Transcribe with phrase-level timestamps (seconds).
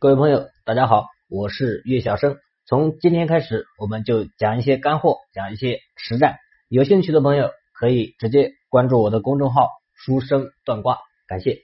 [0.00, 2.38] 各位朋友，大家好，我是岳小生。
[2.64, 6.38] 从今天开始，我们就讲一些干货，讲一些实战。
[6.70, 11.58] 有兴趣的朋友可以直接关注我的公众号“书生断卦”，感谢。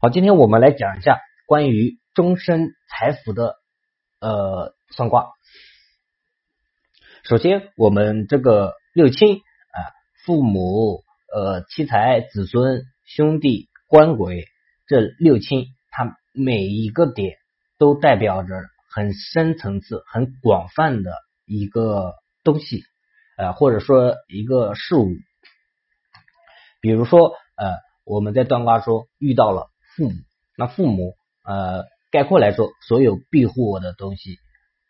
[0.00, 3.54] 好，今天我们来讲一下关于终身财富的
[4.18, 5.28] 呃算卦。
[7.22, 9.78] 首先，我们这个六亲啊，
[10.26, 14.46] 父母、呃妻财、子孙、兄弟、官鬼
[14.88, 15.66] 这六亲。
[15.90, 17.36] 它每一个点
[17.78, 18.54] 都代表着
[18.90, 21.12] 很深层次、很广泛的
[21.44, 22.14] 一个
[22.44, 22.82] 东西，
[23.36, 25.08] 呃，或者说一个事物。
[26.80, 30.14] 比如说，呃，我们在断卦说遇到了父母，
[30.56, 34.38] 那父母，呃，概括来说，所有庇护我的东西。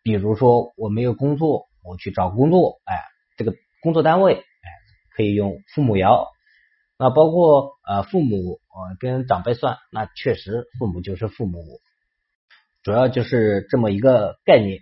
[0.03, 2.95] 比如说，我没有工作，我去找工作，哎，
[3.37, 4.67] 这个工作单位，哎，
[5.15, 6.27] 可以用父母爻。
[7.01, 11.63] 那包括呃父母呃跟长辈算，那确实父母就是父母，
[12.83, 14.81] 主要就是这么一个概念。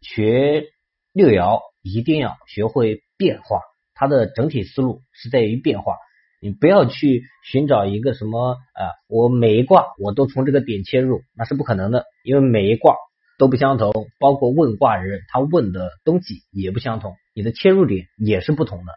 [0.00, 0.68] 学
[1.12, 3.60] 六爻一定要学会变化，
[3.92, 5.96] 它的整体思路是在于变化。
[6.40, 12.96] 你不要去寻找一个什么啊，我每一卦我都从这个点切入，那是不可能的，因为每一卦
[13.36, 18.92] 都不相同，包括问卦人他问的东西也不相同，你的切入点也是不同的。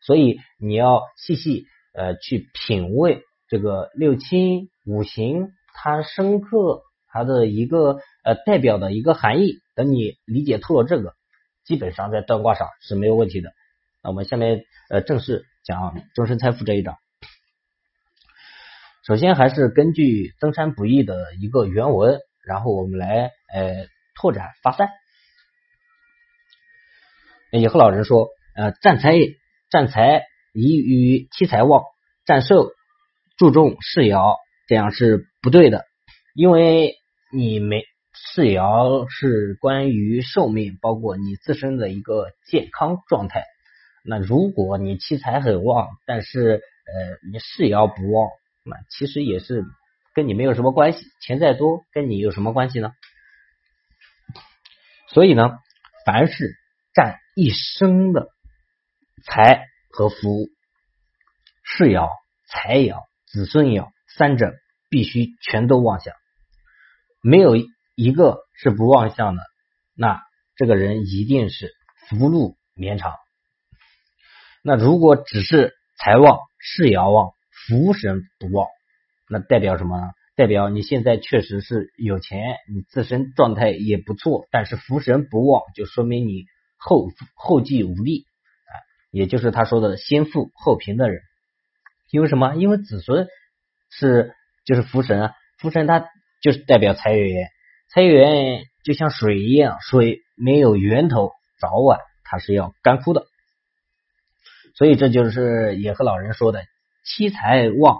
[0.00, 9.58] 所以你要细细呃去品味这个六亲五行，它深刻它的一个呃代表的一个含义。
[9.74, 11.14] 等你理解透了这个，
[11.64, 13.50] 基本上在断卦上是没有问题的。
[14.02, 16.96] 那我们下面呃正式讲终身财富这一章。
[19.06, 24.88] 首先还是根据增山不易的一个原文，然后我们来呃拓展发散。
[27.50, 29.14] 也和老人说呃占财
[29.70, 30.22] 占财
[30.54, 31.82] 宜于七财旺，
[32.24, 32.70] 占寿
[33.36, 35.84] 注重世爻，这样是不对的。
[36.34, 36.94] 因为
[37.30, 43.44] 你没世爻是关于寿命，包括你自身的一个健康状态。
[44.04, 48.30] 那如果你七财很旺，但是呃你世爻不旺，
[48.64, 49.64] 那其实也是
[50.14, 51.04] 跟你没有什么关系。
[51.20, 52.92] 钱再多，跟你有什么关系呢？
[55.08, 55.58] 所以呢，
[56.06, 56.54] 凡是
[56.94, 58.28] 占一生的。
[59.24, 60.48] 财和福，
[61.62, 62.08] 世爻、
[62.48, 64.52] 财爻、子孙爻三者
[64.88, 66.14] 必须全都旺相，
[67.22, 67.56] 没有
[67.94, 69.42] 一个是不旺相的，
[69.94, 70.20] 那
[70.56, 71.72] 这个人一定是
[72.08, 73.12] 福禄绵长。
[74.62, 78.68] 那如果只是财旺、世爻旺、福神不旺，
[79.28, 80.06] 那代表什么呢？
[80.36, 86.44] 代表你现在确实是有钱，你自身状态也不错，但是福神不旺，就说明你
[86.76, 88.27] 后后继无力。
[89.10, 91.22] 也就是他说的先富后贫的人，
[92.10, 92.54] 因为什么？
[92.54, 93.26] 因为子孙
[93.90, 96.06] 是就是福神啊，福神他
[96.42, 97.48] 就是代表财源，
[97.90, 103.26] 财源就像水一样，水没有源头，早晚它是要干枯的。
[104.74, 106.62] 所以这就是也和老人说的
[107.04, 107.98] 七财旺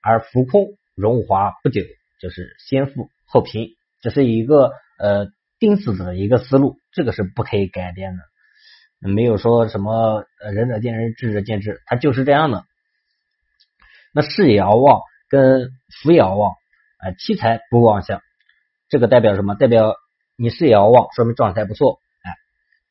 [0.00, 1.82] 而福空，荣华不久，
[2.20, 5.28] 就是先富后贫，这是一个呃
[5.58, 8.22] 钉死的一个思路，这个是不可以改变的。
[9.08, 12.64] 没有说什么仁者见仁，智者见智，他就是这样的。
[14.12, 15.70] 那事也要旺跟
[16.02, 16.52] 福也要旺，
[16.98, 18.22] 啊，七财不旺相，
[18.88, 19.54] 这个代表什么？
[19.54, 19.94] 代表
[20.36, 22.00] 你事也要旺，说明状态不错。
[22.22, 22.32] 哎，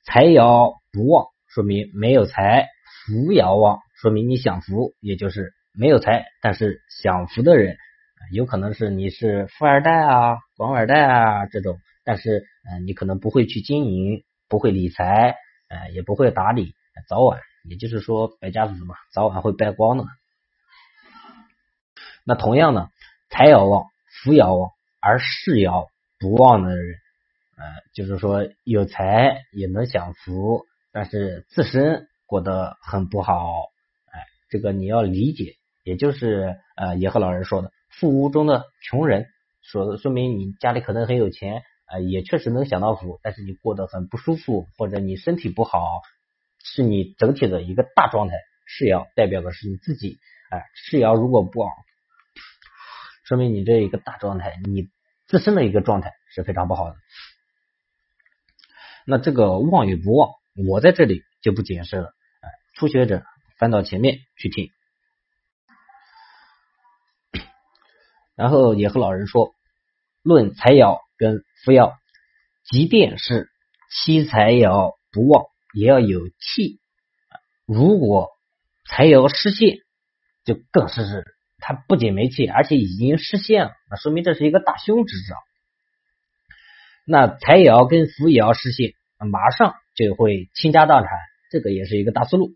[0.05, 2.65] 财爻不旺，说明没有财；
[3.07, 7.77] 福也要旺，说明你享福，也就是没有财，但是享福的人，
[8.31, 15.35] 有可能是你是富二代啊、官二代啊这种，但是嗯，你可能不会去经营，不会理财。
[15.75, 16.73] 哎，也不会打理，
[17.09, 20.05] 早晚也就是说败家子嘛，早晚会败光的。
[22.23, 22.89] 那同样呢，
[23.29, 23.89] 财爻旺，
[24.23, 24.71] 福爻旺，
[25.01, 26.95] 而势爻不旺的人，
[27.57, 33.65] 呃，就是说有财也能享福，但是自身过得很不好。
[34.11, 39.27] 哎，这个你要理解，也就是呃，也和老人说的，富屋中的穷人，
[39.61, 41.63] 说说明你家里可能很有钱。
[41.85, 46.02] 啊，也确实能享到福，但是你过得很不舒服，或者你身体不好，
[46.64, 48.34] 是你整体的一个大状态。
[48.67, 50.17] 世爻代表的是你自己，
[50.49, 51.72] 哎，世爻如果不旺，
[53.23, 54.90] 说明你这一个大状态，你
[55.28, 56.96] 自身的一个状态是非常不好的。
[59.05, 60.31] 那这个旺与不旺，
[60.67, 62.16] 我在这里就不解释了，
[62.73, 63.23] 初学者
[63.59, 64.72] 翻到前面去听。
[68.35, 69.53] 然后也和老人说，
[70.23, 71.04] 论财爻。
[71.17, 71.94] 跟福爻，
[72.64, 73.50] 即便是
[73.91, 76.79] 七财爻不旺，也要有气。
[77.66, 78.29] 如果
[78.88, 79.78] 财爻失陷，
[80.44, 81.23] 就更是是
[81.58, 85.35] 它不仅没气，而且已经失陷了，那说明这是一个大凶之兆。
[87.08, 91.09] 那财爻跟福爻失陷，马上就会倾家荡产，
[91.50, 92.52] 这个也是一个大思路。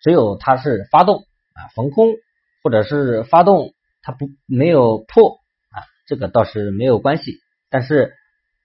[0.00, 1.18] 只有它是发动
[1.54, 2.14] 啊逢空，
[2.62, 5.38] 或者是发动它不没有破
[5.70, 7.38] 啊，这个倒是没有关系。
[7.74, 8.14] 但是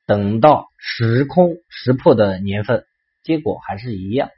[0.06, 2.86] 等到时空识破的年份，
[3.24, 4.30] 结果还是一样，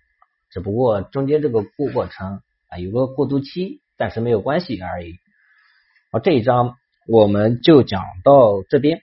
[0.50, 2.40] 只不过中间这个过过程
[2.70, 3.82] 啊有个过渡期。
[3.98, 5.20] 暂时没有关系而已。
[6.12, 9.02] 好，这一章我们就讲到这边，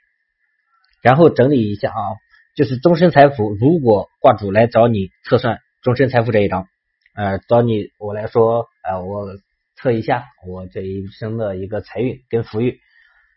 [1.02, 2.16] 然后整理一下啊，
[2.56, 3.54] 就是终身财富。
[3.54, 6.66] 如果卦主来找你测算终身财富这一章，
[7.14, 9.28] 呃，找你我来说，呃，我
[9.76, 12.76] 测一下我这一生的一个财运跟福运，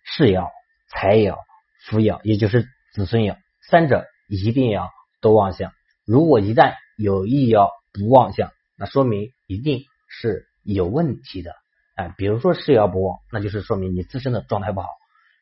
[0.04, 0.50] 是要、
[0.88, 1.38] 财要、
[1.86, 2.64] 福爻，也就是
[2.94, 4.90] 子孙爻，三者一定要
[5.22, 5.72] 都旺相。
[6.06, 10.48] 如果一旦有一爻不旺相，那说明一定是。
[10.64, 11.56] 有问题的，
[11.96, 14.90] 哎，比如说事爻不旺，那就是说明你自身的状态不好；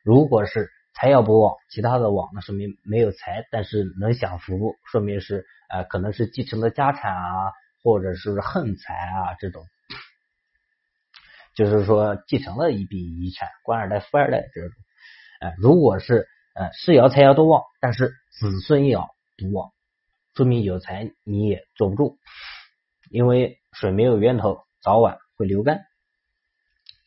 [0.02, 7.52] 如果是财爻不旺，其他的旺，那说明没有财，但是能享福，说明是呃可能是继承的家产啊，
[7.84, 9.66] 或者是横财啊这种，
[11.54, 14.72] 就是说继承了一笔遗产，官二代、富二代这种。
[15.40, 19.08] 哎，如果是呃事爻、财爻都旺，但是子孙爻
[19.38, 19.72] 不旺，
[20.36, 22.18] 说明有财你也坐不住，
[23.10, 24.62] 因为水没有源头。
[24.82, 25.82] 早晚会流干。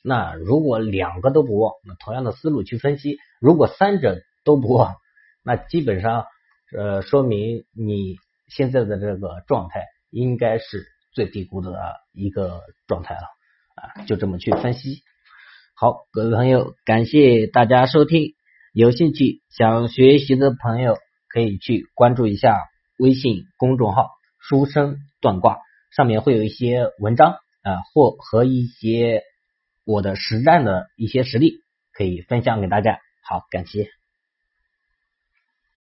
[0.02, 4.96] 那如果两个都不旺，那同样的思路去分析，如果三者都不旺，
[5.43, 6.26] 那基本上
[6.76, 8.17] 呃说明你
[8.49, 11.81] 现在的这个状态应该是最低谷的
[12.12, 13.23] 一个状态了
[13.75, 15.02] 啊，就这么去分析。
[15.74, 18.34] 好，各位朋友，感谢大家收听。
[18.72, 20.96] 有兴趣想学习的朋友
[21.28, 22.56] 可以去关注一下
[22.98, 25.58] 微信公众号“书生断卦”，
[25.94, 27.36] 上面会有一些文章。
[27.62, 29.22] 啊，或和一些
[29.84, 31.60] 我的实战的一些实例
[31.92, 32.98] 可以分享给大家。
[33.22, 34.01] 好，感谢。